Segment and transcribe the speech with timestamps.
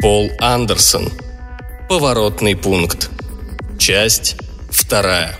[0.00, 1.08] Пол Андерсон.
[1.88, 3.08] Поворотный пункт.
[3.78, 4.36] Часть
[4.70, 5.36] вторая.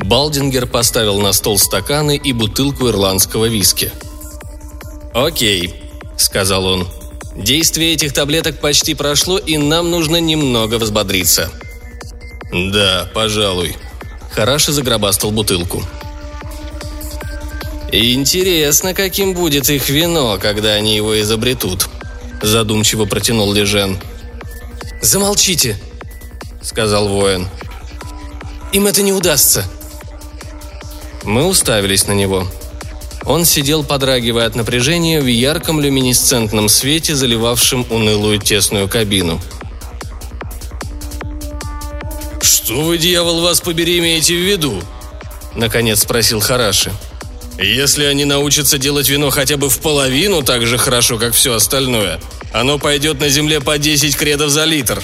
[0.00, 3.90] Балдингер поставил на стол стаканы и бутылку ирландского виски.
[5.14, 5.72] «Окей»,—
[6.16, 6.88] сказал он.
[7.36, 11.50] «Действие этих таблеток почти прошло, и нам нужно немного взбодриться».
[12.52, 13.76] «Да, пожалуй».
[14.32, 15.84] Хараши загробастал бутылку.
[17.92, 21.88] «Интересно, каким будет их вино, когда они его изобретут»,–
[22.42, 24.00] задумчиво протянул Лежен.
[25.00, 25.78] «Замолчите»,–
[26.60, 27.48] сказал воин.
[28.72, 29.64] «Им это не удастся».
[31.22, 32.48] Мы уставились на него.
[33.26, 39.40] Он сидел, подрагивая от напряжения, в ярком люминесцентном свете, заливавшем унылую тесную кабину.
[42.40, 44.82] «Что вы, дьявол, вас побери, имеете в виду?»–
[45.54, 46.92] наконец спросил Хараши.–
[47.58, 52.20] если они научатся делать вино хотя бы в половину так же хорошо, как все остальное,
[52.52, 55.00] оно пойдет на земле по 10 кредов за литр.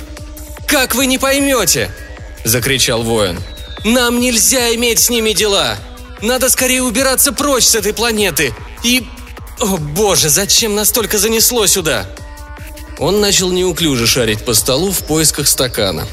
[0.66, 1.92] «Как вы не поймете?»–
[2.44, 3.40] закричал воин.
[3.84, 5.76] «Нам нельзя иметь с ними дела!
[6.22, 8.54] Надо скорее убираться прочь с этой планеты!
[8.82, 9.06] И...
[9.58, 12.06] О боже, зачем настолько занесло сюда?»
[12.98, 16.06] Он начал неуклюже шарить по столу в поисках стакана.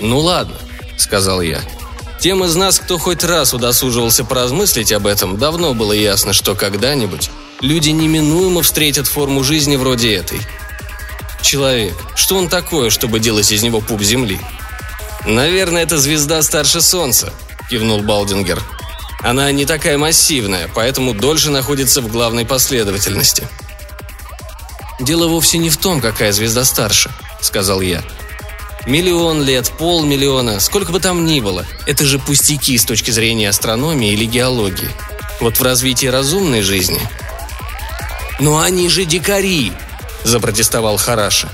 [0.00, 0.56] «Ну ладно»,—
[0.98, 1.60] сказал я.
[2.20, 7.30] Тем из нас, кто хоть раз удосуживался поразмыслить об этом, давно было ясно, что когда-нибудь
[7.60, 10.40] люди неминуемо встретят форму жизни вроде этой.
[11.42, 14.40] Человек, что он такое, чтобы делать из него пуп земли?
[15.26, 17.32] «Наверное, это звезда старше Солнца»,–
[17.72, 18.62] кивнул Балдингер.
[19.22, 23.48] «Она не такая массивная, поэтому дольше находится в главной последовательности».
[25.00, 28.02] «Дело вовсе не в том, какая звезда старше»,– сказал я.
[28.84, 34.12] Миллион лет, полмиллиона, сколько бы там ни было, это же пустяки с точки зрения астрономии
[34.12, 34.90] или геологии.
[35.40, 37.00] Вот в развитии разумной жизни...
[38.38, 39.72] «Но они же дикари!»–
[40.24, 41.48] запротестовал Хараша.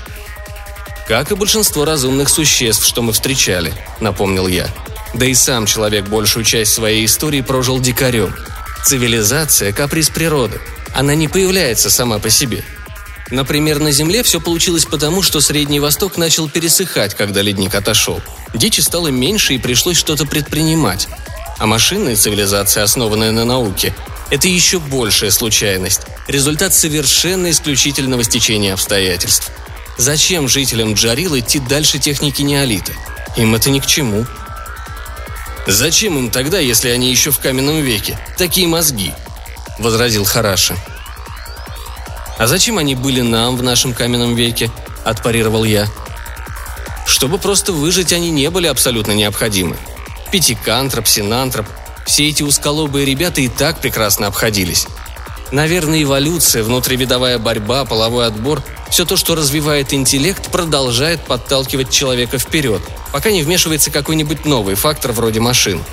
[1.07, 4.67] «Как и большинство разумных существ, что мы встречали»,– напомнил я.
[5.13, 8.35] Да и сам человек большую часть своей истории прожил дикарем.
[8.85, 10.59] Цивилизация– каприз природы.
[10.93, 12.63] Она не появляется сама по себе–
[13.31, 18.21] Например, на Земле все получилось потому, что Средний Восток начал пересыхать, когда ледник отошел.
[18.53, 21.07] Дичи стало меньше и пришлось что-то предпринимать.
[21.59, 23.93] А машинная цивилизация, основанная на науке,
[24.31, 29.51] это еще большая случайность, результат совершенно исключительного стечения обстоятельств.
[29.97, 32.93] Зачем жителям Джарил идти дальше техники неолита?
[33.35, 34.25] Им это ни к чему.
[35.67, 38.19] «Зачем им тогда, если они еще в каменном веке?
[38.37, 39.13] Такие мозги!»–
[39.79, 40.75] возразил Хараши.
[42.37, 44.71] «А зачем они были нам в нашем каменном веке?»–
[45.03, 45.87] отпарировал я.
[47.05, 49.77] «Чтобы просто выжить, они не были абсолютно необходимы.
[50.31, 51.67] Пятикантроп, синантроп–
[52.09, 54.87] все эти узколобые ребята и так прекрасно обходились.
[55.51, 62.81] Наверное, эволюция, внутривидовая борьба, половой отбор– все то, что развивает интеллект, продолжает подталкивать человека вперед,
[63.11, 65.83] пока не вмешивается какой-нибудь новый фактор вроде машин.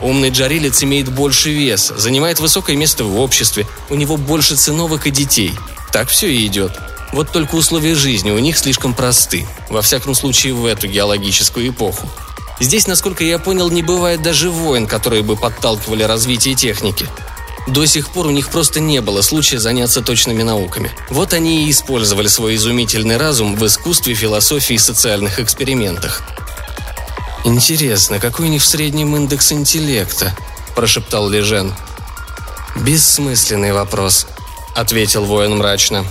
[0.00, 5.10] Умный джарилец имеет больше вес, занимает высокое место в обществе, у него больше циновок и
[5.10, 5.52] детей–
[5.92, 6.78] так все и идет.
[7.12, 12.08] Вот только условия жизни у них слишком просты, во всяком случае в эту геологическую эпоху.
[12.60, 17.06] Здесь, насколько я понял, не бывает даже войн, которые бы подталкивали развитие техники.
[17.66, 20.90] До сих пор у них просто не было случая заняться точными науками.
[21.08, 26.22] Вот они и использовали свой изумительный разум в искусстве, философии и социальных экспериментах.
[27.44, 30.34] «Интересно, какой у них в среднем индекс интеллекта?»–
[30.74, 31.74] прошептал Лежен.
[32.76, 34.26] «Бессмысленный вопрос»,–
[34.74, 36.04] ответил воин мрачно.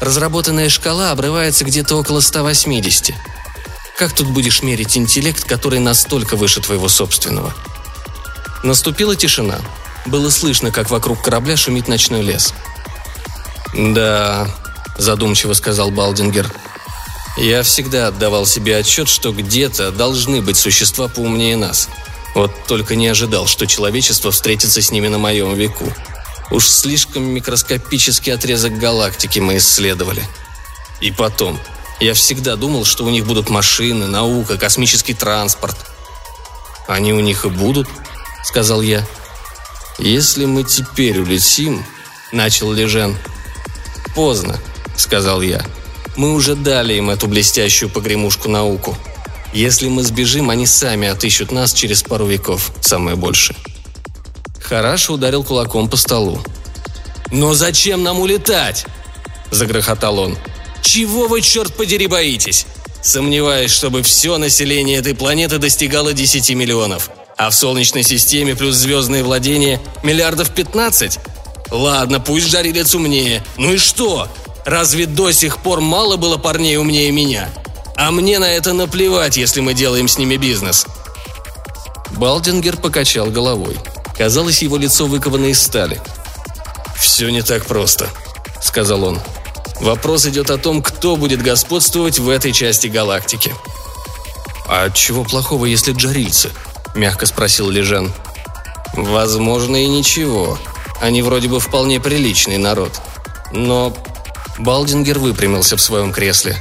[0.00, 3.14] «Разработанная шкала обрывается где-то около 180.
[3.96, 7.54] Как тут будешь мерить интеллект, который настолько выше твоего собственного?»
[8.62, 9.58] Наступила тишина.
[10.06, 12.54] Было слышно, как вокруг корабля шумит ночной лес.
[13.74, 14.48] «Да»,–
[14.98, 16.50] задумчиво сказал Балдингер.
[17.36, 21.88] «Я всегда отдавал себе отчет, что где-то должны быть существа поумнее нас.
[22.34, 25.92] Вот только не ожидал, что человечество встретится с ними на моем веку.
[26.50, 30.22] Уж слишком микроскопический отрезок галактики мы исследовали.
[31.00, 31.58] И потом,
[32.00, 35.76] я всегда думал, что у них будут машины, наука, космический транспорт.
[36.86, 37.88] Они у них и будут,
[38.44, 39.06] сказал я.
[39.98, 41.84] Если мы теперь улетим,
[42.30, 43.16] начал Лежен.
[44.14, 44.58] Поздно,
[44.96, 45.64] сказал я.
[46.16, 48.96] Мы уже дали им эту блестящую погремушку науку.
[49.52, 53.56] Если мы сбежим, они сами отыщут нас через пару веков, самое большее.
[54.60, 56.40] Хараш ударил кулаком по столу.
[57.30, 58.86] «Но зачем нам улетать?»–
[59.50, 60.38] загрохотал он.
[60.82, 62.66] «Чего вы, черт подери, боитесь?
[63.02, 67.10] Сомневаюсь, чтобы все население этой планеты достигало 10 миллионов.
[67.38, 71.20] А в Солнечной системе плюс звездные владения миллиардов 15?
[71.70, 73.44] Ладно, пусть жарилец умнее.
[73.56, 74.28] Ну и что?
[74.64, 77.48] Разве до сих пор мало было парней умнее меня?
[77.96, 80.84] А мне на это наплевать, если мы делаем с ними бизнес.
[82.10, 83.76] Балдингер покачал головой.
[84.16, 86.00] Казалось, его лицо выковано из стали.
[86.96, 88.08] «Все не так просто»,—
[88.60, 89.20] сказал он.
[89.80, 93.54] «Вопрос идет о том, кто будет господствовать в этой части галактики».
[94.66, 96.50] «А чего плохого, если джарильцы?»–
[96.98, 98.12] мягко спросил Лежен.
[98.92, 100.58] «Возможно, и ничего.
[101.00, 103.00] Они вроде бы вполне приличный народ.
[103.52, 103.96] Но...»
[104.58, 106.60] Балдингер выпрямился в своем кресле.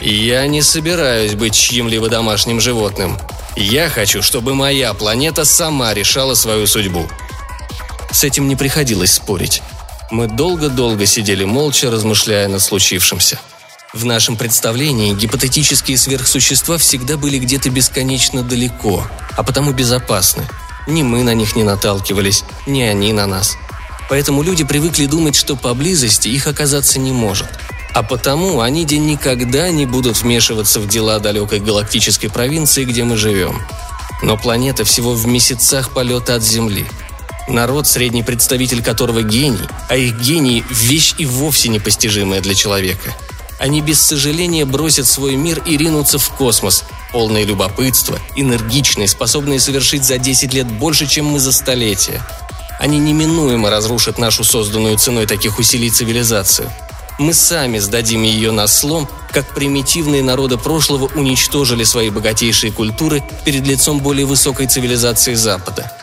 [0.00, 3.18] «Я не собираюсь быть чьим-либо домашним животным.
[3.56, 7.08] Я хочу, чтобы моя планета сама решала свою судьбу».
[8.12, 9.62] С этим не приходилось спорить.
[10.10, 13.40] Мы долго-долго сидели молча, размышляя над случившимся.
[13.92, 19.06] В нашем представлении гипотетические сверхсущества всегда были где-то бесконечно далеко,
[19.36, 20.48] а потому безопасны.
[20.86, 23.54] Ни мы на них не наталкивались, ни они на нас.
[24.08, 27.48] Поэтому люди привыкли думать, что поблизости их оказаться не может.
[27.92, 33.18] А потому они день никогда не будут вмешиваться в дела далекой галактической провинции, где мы
[33.18, 33.60] живем.
[34.22, 36.86] Но планета всего в месяцах полета от Земли.
[37.46, 43.14] Народ, средний представитель которого гений, а их гений– вещь и вовсе непостижимая для человека–
[43.62, 46.82] они без сожаления бросят свой мир и ринутся в космос,
[47.12, 52.26] полные любопытства, энергичные, способные совершить за 10 лет больше, чем мы за столетия.
[52.80, 56.72] Они неминуемо разрушат нашу созданную ценой таких усилий цивилизацию.
[57.20, 63.64] Мы сами сдадим ее на слом, как примитивные народы прошлого уничтожили свои богатейшие культуры перед
[63.64, 65.96] лицом более высокой цивилизации Запада.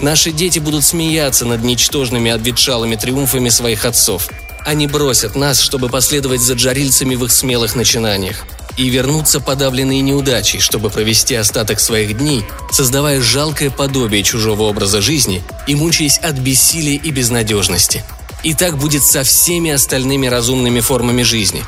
[0.00, 4.28] Наши дети будут смеяться над ничтожными обветшалыми триумфами своих отцов–
[4.64, 8.46] они бросят нас, чтобы последовать за джарильцами в их смелых начинаниях.
[8.76, 15.42] И вернуться подавленные неудачей, чтобы провести остаток своих дней, создавая жалкое подобие чужого образа жизни
[15.66, 18.02] и мучаясь от бессилия и безнадежности.
[18.44, 21.64] И так будет со всеми остальными разумными формами жизни.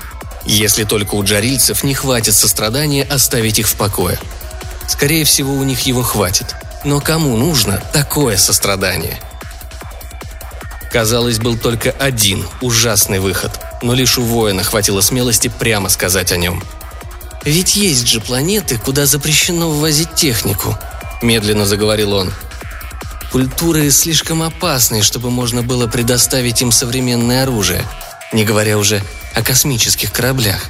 [0.46, 4.18] Если только у джарильцев не хватит сострадания оставить их в покое.
[4.88, 6.54] Скорее всего, у них его хватит.
[6.84, 9.18] Но кому нужно такое сострадание–
[10.94, 13.50] Казалось, был только один ужасный выход,
[13.82, 16.62] но лишь у воина хватило смелости прямо сказать о нем.
[17.44, 20.78] «Ведь есть же планеты, куда запрещено ввозить технику»,–
[21.20, 22.32] медленно заговорил он.
[23.32, 27.84] «Культуры слишком опасны, чтобы можно было предоставить им современное оружие,
[28.32, 29.02] не говоря уже
[29.34, 30.64] о космических кораблях.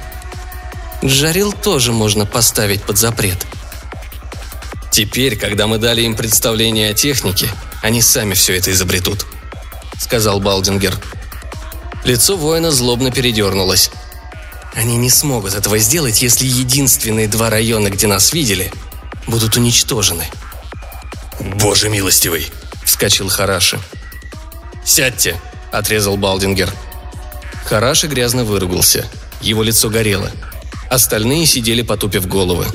[1.03, 3.45] Джарил тоже можно поставить под запрет».
[4.89, 7.47] Теперь, когда мы дали им представление о технике,
[7.83, 9.27] они сами все это изобретут–—
[9.99, 10.95] сказал Балдингер.
[12.03, 13.89] Лицо воина злобно передернулось.
[14.75, 18.71] «Они не смогут этого сделать, если единственные два района, где нас видели,
[19.27, 20.25] будут уничтожены».
[21.39, 22.47] «Боже милостивый!»—
[22.85, 23.79] вскочил Хараши.
[24.85, 25.39] «Сядьте!»—
[25.71, 26.69] отрезал Балдингер.
[27.65, 29.09] Хараши грязно выругался.
[29.41, 30.29] Его лицо горело.
[30.89, 32.65] Остальные сидели потупив головы.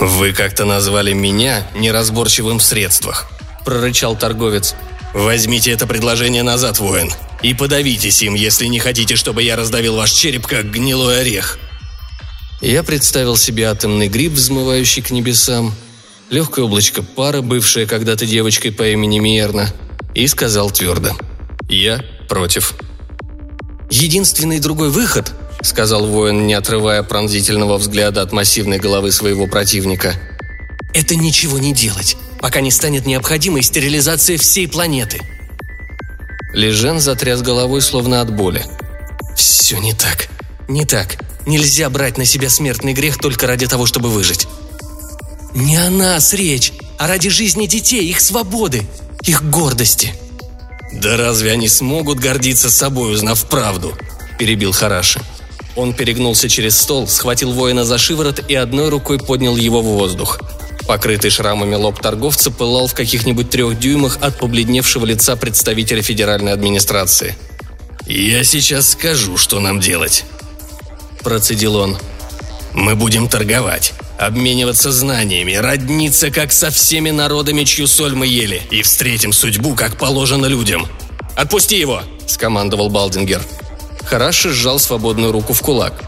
[0.00, 3.30] «Вы как-то назвали меня неразборчивым в средствах»,—
[3.64, 4.74] прорычал торговец.
[5.14, 7.10] Возьмите это предложение назад, воин,
[7.42, 11.58] и подавитесь им, если не хотите, чтобы я раздавил ваш череп, как гнилой орех».
[12.62, 15.74] Я представил себе атомный гриб, взмывающий к небесам,
[16.30, 19.68] легкое облачко пара, бывшее когда-то девочкой по имени Миерна,
[20.14, 21.10] и сказал твердо
[21.68, 22.74] «Я против».
[23.90, 25.32] «Единственный другой выход»,—
[25.62, 30.14] сказал воин, не отрывая пронзительного взгляда от массивной головы своего противника,—
[30.94, 35.20] «это ничего не делать пока не станет необходимой стерилизация всей планеты.
[36.52, 38.66] Лежен затряс головой, словно от боли.
[39.36, 40.28] «Все не так.
[40.68, 41.16] Не так.
[41.46, 44.48] Нельзя брать на себя смертный грех только ради того, чтобы выжить.
[45.54, 48.82] Не о нас речь, а ради жизни детей, их свободы,
[49.22, 50.12] их гордости».
[50.92, 53.96] «Да разве они смогут гордиться собой, узнав правду?»–
[54.38, 55.22] перебил Хараши.
[55.76, 60.40] Он перегнулся через стол, схватил воина за шиворот и одной рукой поднял его в воздух–
[60.86, 67.36] Покрытый шрамами лоб торговца пылал в каких-нибудь трех дюймах от побледневшего лица представителя федеральной администрации.
[68.06, 70.24] «Я сейчас скажу, что нам делать»,–
[71.22, 71.96] процедил он.
[72.74, 78.82] «Мы будем торговать, обмениваться знаниями, родниться как со всеми народами, чью соль мы ели, и
[78.82, 80.88] встретим судьбу, как положено людям».
[81.36, 83.42] «Отпусти его!»– скомандовал Балдингер.
[84.04, 86.02] Хараши сжал свободную руку в кулак.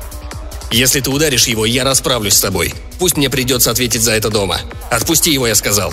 [0.70, 2.74] «Если ты ударишь его, я расправлюсь с тобой.
[2.98, 4.60] Пусть мне придется ответить за это дома.
[4.90, 5.92] Отпусти его, я сказал».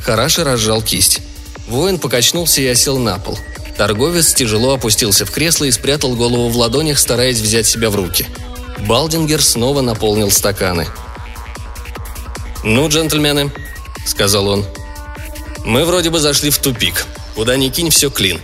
[0.00, 1.20] Хараши разжал кисть.
[1.66, 3.38] Воин покачнулся и осел на пол.
[3.76, 8.26] Торговец тяжело опустился в кресло и спрятал голову в ладонях, стараясь взять себя в руки.
[8.86, 10.88] Балдингер снова наполнил стаканы.
[12.64, 13.52] «Ну, джентльмены»,—
[14.06, 14.66] сказал он,—
[15.64, 17.06] «мы вроде бы зашли в тупик.
[17.34, 18.40] Куда ни кинь, все клин».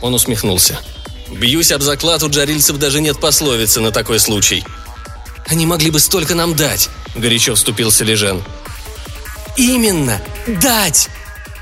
[0.00, 0.78] Он усмехнулся.
[1.30, 4.64] «Бьюсь об заклад, у джарильцев даже нет пословицы на такой случай».
[5.46, 8.42] «Они могли бы столько нам дать»,— горячо вступился Лежен.
[9.56, 10.20] «Именно!
[10.46, 11.08] Дать!»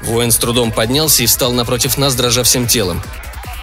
[0.02, 3.02] Воин с трудом поднялся и встал напротив нас, дрожа всем телом.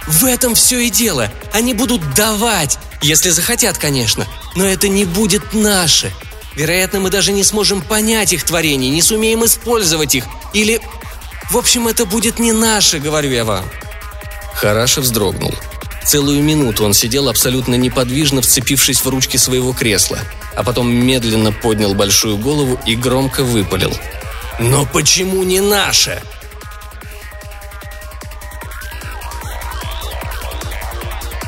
[0.06, 1.30] «В этом все и дело.
[1.52, 4.26] Они будут давать, если захотят, конечно.
[4.56, 6.12] Но это не будет наше.
[6.54, 10.24] Вероятно, мы даже не сможем понять их творений, не сумеем использовать их.
[10.52, 10.80] Или...
[11.50, 13.64] В общем, это будет не наше, говорю я вам».
[14.54, 15.54] Хараша вздрогнул.
[16.04, 20.18] Целую минуту он сидел абсолютно неподвижно, вцепившись в ручки своего кресла,
[20.54, 23.92] а потом медленно поднял большую голову и громко выпалил.
[24.60, 26.22] «Но почему не наше?»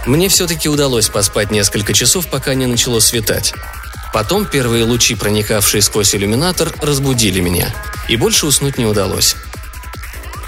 [0.07, 3.53] Мне все-таки удалось поспать несколько часов, пока не начало светать.
[4.13, 7.75] Потом первые лучи, проникавшие сквозь иллюминатор, разбудили меня,
[8.09, 9.37] и больше уснуть не удалось.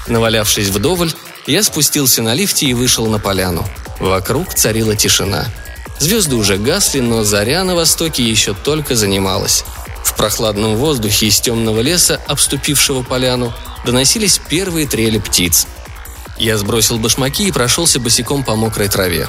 [0.06, 1.12] Навалявшись вдоволь,
[1.48, 3.66] я спустился на лифте и вышел на поляну.
[3.98, 5.46] Вокруг царила тишина.
[5.98, 9.64] Звезды уже гасли, но заря на востоке еще только занималась.
[10.04, 13.54] В прохладном воздухе из темного леса, обступившего поляну,
[13.86, 15.66] доносились первые трели птиц.
[16.38, 19.26] Я сбросил башмаки и прошелся босиком по мокрой траве.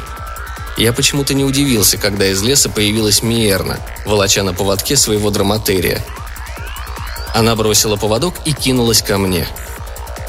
[0.78, 6.06] Я почему-то не удивился, когда из леса появилась Миерна, волоча на поводке своего драматерия.
[7.34, 9.48] Она бросила поводок и кинулась ко мне.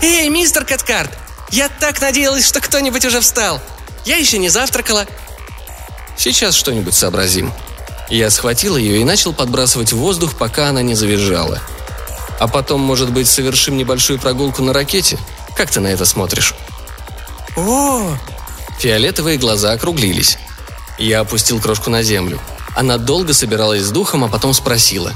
[0.00, 1.10] «Эй, мистер Каткарт!
[1.50, 3.60] Я так надеялась, что кто-нибудь уже встал!
[4.04, 5.06] Я еще не завтракала!»
[6.16, 7.52] «Сейчас что-нибудь сообразим».
[8.08, 11.60] Я схватил ее и начал подбрасывать в воздух, пока она не завизжала.
[12.38, 15.18] «А потом, может быть, совершим небольшую прогулку на ракете?
[15.56, 16.54] Как ты на это смотришь?»
[17.56, 18.16] «О,
[18.80, 20.38] Фиолетовые глаза округлились.
[20.98, 22.40] Я опустил крошку на землю.
[22.74, 25.12] Она долго собиралась с духом, а потом спросила.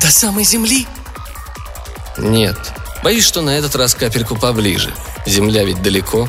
[0.00, 0.86] «До самой земли?»
[2.16, 2.56] «Нет.
[3.02, 4.92] Боюсь, что на этот раз капельку поближе.
[5.26, 6.28] Земля ведь далеко».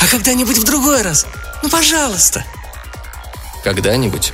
[0.00, 1.26] «А когда-нибудь в другой раз?
[1.62, 2.44] Ну, пожалуйста!»
[3.64, 4.32] «Когда-нибудь?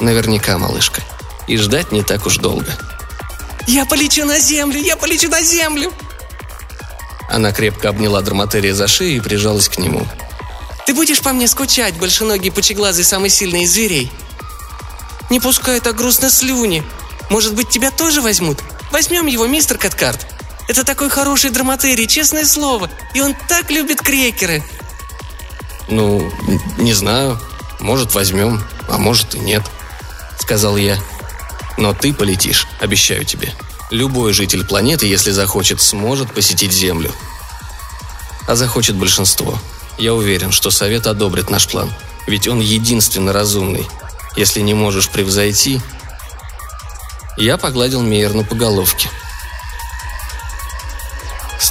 [0.00, 1.02] Наверняка, малышка.
[1.46, 2.72] И ждать не так уж долго».
[3.66, 4.80] «Я полечу на землю!
[4.80, 5.92] Я полечу на землю!»
[7.28, 10.06] Она крепко обняла Драматерия за шею и прижалась к нему.
[10.86, 14.10] «Ты будешь по мне скучать, большеногий пучеглазый самый сильный из зверей?»
[15.30, 16.84] «Не пускай так грустно слюни.
[17.30, 18.58] Может быть, тебя тоже возьмут?
[18.90, 20.26] Возьмем его, мистер Каткарт.
[20.68, 22.90] Это такой хороший драматерий, честное слово.
[23.14, 24.62] И он так любит крекеры».
[25.88, 26.32] «Ну,
[26.78, 27.40] не знаю.
[27.80, 29.62] Может, возьмем, а может и нет»,—
[30.38, 30.96] сказал я.
[31.76, 33.52] «Но ты полетишь, обещаю тебе».
[33.92, 37.12] Любой житель планеты, если захочет, сможет посетить Землю.
[38.46, 39.58] А захочет большинство.
[39.98, 41.92] Я уверен, что Совет одобрит наш план.
[42.26, 43.86] Ведь он единственно разумный.
[44.34, 45.78] Если не можешь превзойти...
[47.36, 49.10] Я погладил Мейерну по головке.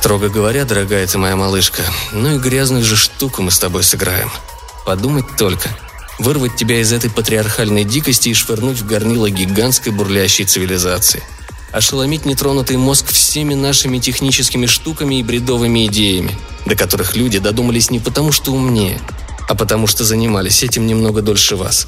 [0.01, 4.29] Строго говоря, дорогая ты моя малышка, ну и грязную же штуку мы с тобой сыграем.
[4.86, 5.70] Подумать только.
[6.20, 11.24] Вырвать тебя из этой патриархальной дикости и швырнуть в горнило гигантской бурлящей цивилизации–
[11.72, 18.00] ошеломить нетронутый мозг всеми нашими техническими штуками и бредовыми идеями, до которых люди додумались не
[18.00, 19.00] потому, что умнее,
[19.48, 21.88] а потому что занимались этим немного дольше вас.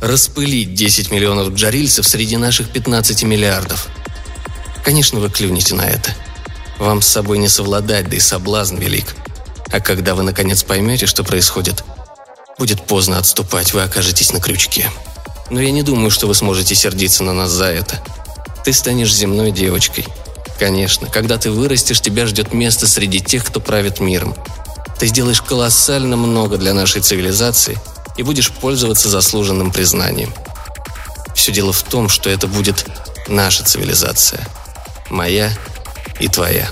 [0.00, 3.88] Распылить 10 миллионов джарильцев среди наших 15 миллиардов.
[4.84, 6.14] Конечно, вы клюнете на это.
[6.78, 9.14] Вам с собой не совладать, да и соблазн велик.
[9.70, 11.84] А когда вы наконец поймете, что происходит,
[12.58, 14.90] будет поздно отступать, вы окажетесь на крючке.
[15.50, 18.00] Но я не думаю, что вы сможете сердиться на нас за это–
[18.68, 20.06] ты станешь земной девочкой.
[20.58, 24.34] Конечно, когда ты вырастешь, тебя ждет место среди тех, кто правит миром.
[24.98, 27.78] Ты сделаешь колоссально много для нашей цивилизации
[28.18, 30.34] и будешь пользоваться заслуженным признанием.
[31.34, 32.84] Все дело в том, что это будет
[33.26, 34.46] наша цивилизация.
[35.08, 35.50] Моя
[36.20, 36.70] и твоя.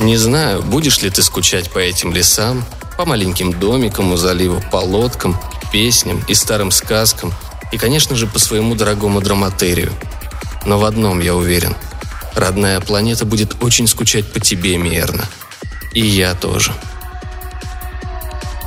[0.00, 2.64] Не знаю, будешь ли ты скучать по этим лесам,
[2.96, 5.40] по маленьким домикам у залива, по лодкам,
[5.72, 7.32] песням и старым сказкам,
[7.72, 9.92] и, конечно же, по своему дорогому драматерию.
[10.64, 11.76] Но в одном я уверен.
[12.34, 15.24] Родная планета будет очень скучать по тебе, Мирна.
[15.92, 16.72] И я тоже.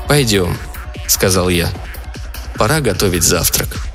[0.08, 0.58] «Пойдем»,—
[1.08, 1.70] сказал я.
[2.56, 3.87] «Пора готовить завтрак».